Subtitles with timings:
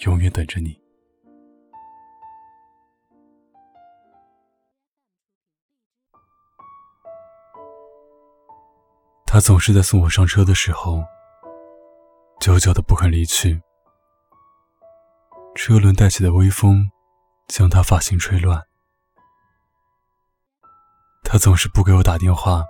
[0.00, 0.78] 永远等着你。
[9.26, 11.02] 他总是在送我上车的时候，
[12.40, 13.60] 久久的不肯离去。
[15.54, 16.90] 车轮带起的微风，
[17.46, 18.60] 将他发型吹乱。
[21.22, 22.64] 他总是不给我打电话，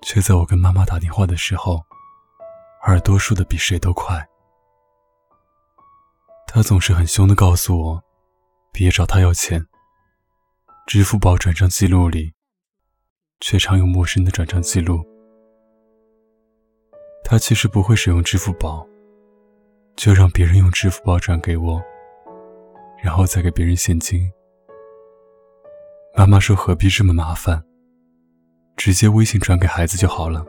[0.00, 1.82] 却在我跟妈妈打电话的时候，
[2.86, 4.26] 耳朵竖的比谁都快。
[6.50, 8.02] 他总是很凶的告诉我，
[8.72, 9.64] 别找他要钱。
[10.86, 12.32] 支付宝转账记录里，
[13.38, 15.04] 却常有陌生的转账记录。
[17.22, 18.88] 他其实不会使用支付宝，
[19.94, 21.82] 就让别人用支付宝转给我，
[23.04, 24.32] 然后再给别人现金。
[26.16, 27.62] 妈妈说何必这么麻烦，
[28.74, 30.46] 直接微信转给孩子就好了。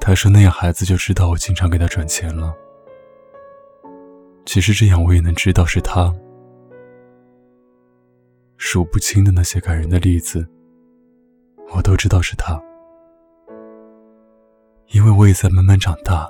[0.00, 2.52] 他说那样孩子就知道我经常给他转钱了。
[4.44, 6.12] 其实这样我也能知道是他。
[8.56, 10.46] 数不清的那些感人的例子，
[11.72, 12.60] 我都知道是他。
[14.88, 16.28] 因为我也在慢慢长大，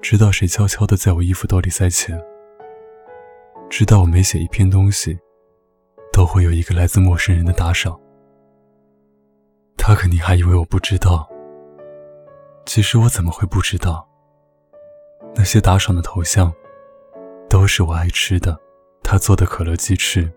[0.00, 2.20] 知道谁悄悄的在我衣服兜里塞钱，
[3.70, 5.16] 知道我每写一篇东西，
[6.12, 7.98] 都会有一个来自陌生人的打赏。
[9.76, 11.28] 他肯定还以为我不知道，
[12.66, 14.06] 其实我怎么会不知道？
[15.34, 16.52] 那些打赏的头像。
[17.52, 18.58] 都是我爱吃的，
[19.04, 20.32] 他做的可乐鸡翅。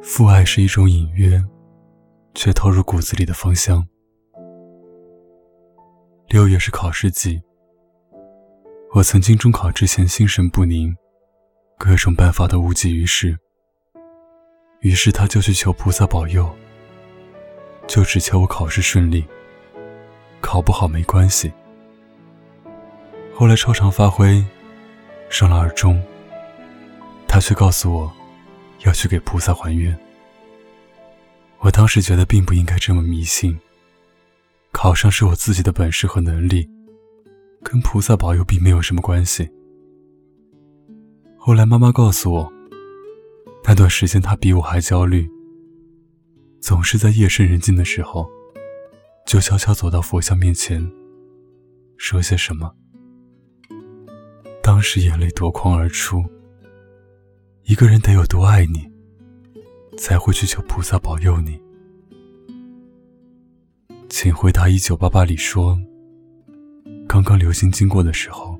[0.00, 1.44] 父爱是一种隐约，
[2.36, 3.84] 却透入骨子里的芳香。
[6.28, 7.42] 六月是考试季，
[8.94, 10.96] 我曾经中考之前心神不宁，
[11.78, 13.36] 各种办法都无济于事。
[14.82, 16.48] 于是他就去求菩萨保佑，
[17.88, 19.26] 就只求我考试顺利，
[20.40, 21.52] 考不好没关系。
[23.34, 24.40] 后来超常发挥。
[25.32, 25.98] 上了二中，
[27.26, 28.12] 他却告诉我，
[28.84, 29.98] 要去给菩萨还愿。
[31.60, 33.58] 我当时觉得并不应该这么迷信，
[34.72, 36.68] 考上是我自己的本事和能力，
[37.62, 39.48] 跟菩萨保佑并没有什么关系。
[41.38, 42.52] 后来妈妈告诉我，
[43.64, 45.26] 那段时间她比我还焦虑，
[46.60, 48.30] 总是在夜深人静的时候，
[49.26, 50.92] 就悄悄走到佛像面前，
[51.96, 52.70] 说些什么。
[54.62, 56.24] 当时眼泪夺眶而出。
[57.64, 58.88] 一个人得有多爱你，
[59.98, 61.60] 才会去求菩萨保佑你？
[64.08, 65.76] 请回答一九八八里说，
[67.08, 68.56] 刚刚流星经过的时候，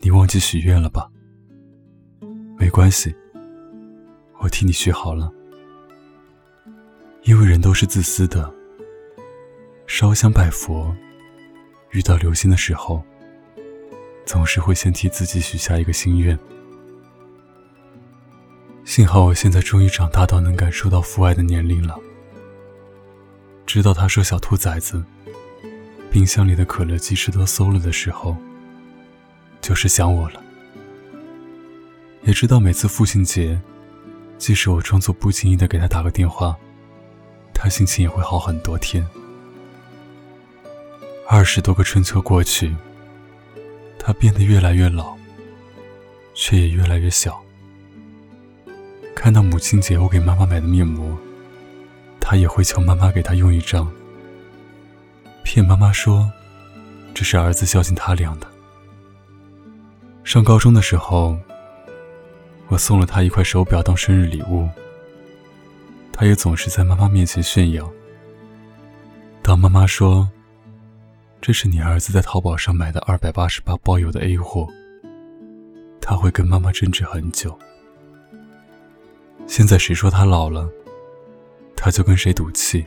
[0.00, 1.10] 你忘记许愿了吧？
[2.58, 3.14] 没关系，
[4.40, 5.32] 我替你许好了。
[7.22, 8.52] 因为人都是自私的，
[9.86, 10.94] 烧香拜佛，
[11.92, 13.02] 遇到流星的时候。
[14.26, 16.38] 总是会先替自己许下一个心愿。
[18.84, 21.98] 幸好我现在终于长大到能感受到父爱的年龄了。
[23.66, 25.02] 知道他说小兔崽子，
[26.10, 28.36] 冰箱里的可乐鸡翅都馊了的时候，
[29.60, 30.42] 就是想我了。
[32.22, 33.60] 也知道每次父亲节，
[34.38, 36.56] 即使我装作不经意的给他打个电话，
[37.54, 39.06] 他心情也会好很多天。
[41.26, 42.74] 二十多个春秋过去。
[44.06, 45.16] 他变得越来越老，
[46.34, 47.42] 却也越来越小。
[49.14, 51.16] 看到母亲节我给妈妈买的面膜，
[52.20, 53.90] 他也会求妈妈给他用一张，
[55.42, 56.30] 骗妈妈说
[57.14, 58.46] 这是儿子孝敬他俩的。
[60.22, 61.34] 上高中的时候，
[62.68, 64.68] 我送了他一块手表当生日礼物，
[66.12, 67.90] 他也总是在妈妈面前炫耀。
[69.40, 70.28] 当妈妈说。
[71.46, 74.66] 这是你儿子在淘宝上买的二百八十八包邮的 A 货，
[76.00, 77.54] 他会跟妈妈争执很久。
[79.46, 80.66] 现在谁说他老了，
[81.76, 82.82] 他就跟谁赌气。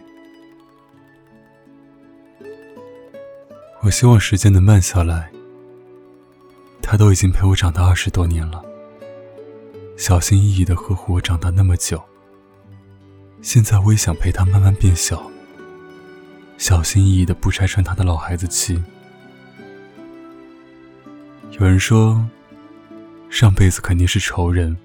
[3.82, 5.30] 我希望时间能慢下来，
[6.82, 8.66] 他都已经陪我长大二十多年了，
[9.98, 12.04] 小心翼翼的呵护我长大那么久。
[13.40, 15.32] 现在我也想陪他慢慢变小。
[16.58, 18.84] 小心翼翼的不拆穿他的老孩子气。
[21.52, 22.24] 有人说，
[23.30, 24.76] 上辈子肯定是仇人，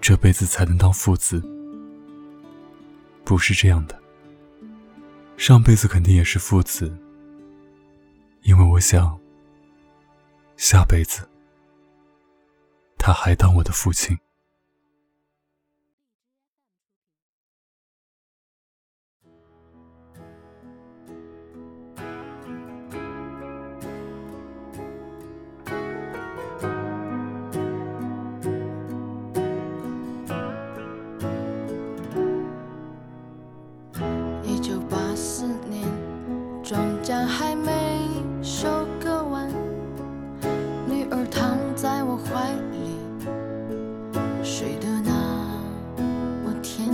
[0.00, 1.42] 这辈子才能当父子。
[3.24, 4.00] 不是这样的，
[5.36, 6.92] 上辈子肯定也是父子，
[8.42, 9.18] 因为我想，
[10.56, 11.28] 下辈子
[12.98, 14.16] 他还当我的父亲。
[42.12, 42.76] 我怀里，
[44.44, 45.12] 睡得那
[46.44, 46.90] 么甜。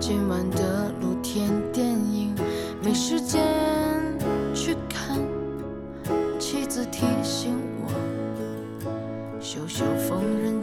[0.00, 2.34] 今晚的露天电影
[2.82, 3.40] 没时间
[4.52, 5.16] 去看，
[6.40, 7.54] 妻子提醒
[7.84, 7.88] 我
[9.40, 10.57] 修修缝纫。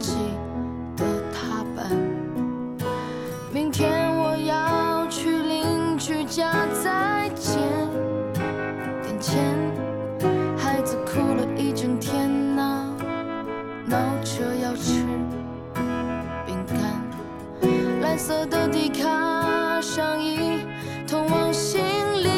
[18.16, 20.60] 蓝色的迪卡上衣，
[21.06, 21.82] 通往心
[22.24, 22.30] 里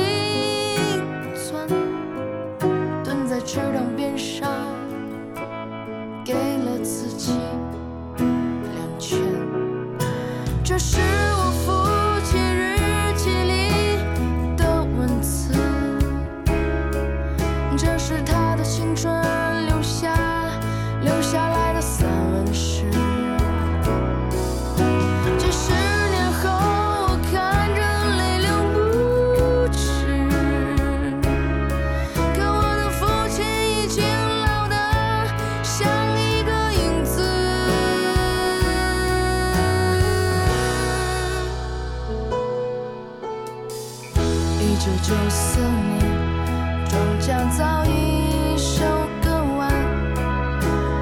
[1.36, 1.68] 钻，
[3.04, 4.50] 蹲在池塘边上。
[6.24, 7.32] 给了自己
[8.74, 9.20] 两拳，
[10.64, 10.98] 这是
[45.00, 46.00] 九九四年，
[46.88, 48.84] 庄稼早已收
[49.22, 49.70] 割完。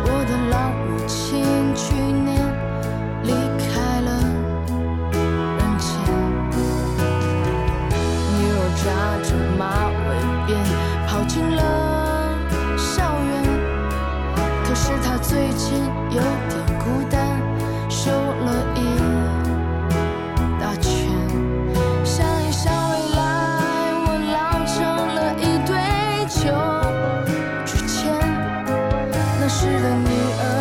[0.05, 1.43] 我的老母亲
[1.75, 2.29] 去年
[3.25, 3.65] 离开
[4.03, 4.09] 了
[5.57, 5.89] 人间，
[8.37, 8.55] 女儿
[8.85, 8.85] 扎
[9.25, 9.29] 着
[9.59, 9.65] 马
[10.07, 10.09] 尾
[10.47, 10.49] 辫
[11.09, 11.61] 跑进了
[12.77, 13.33] 校园。
[14.65, 16.55] 可是她最近有点
[29.49, 30.09] 时的女
[30.41, 30.56] 儿。